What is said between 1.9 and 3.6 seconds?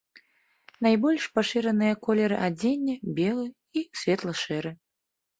колеры адзення белы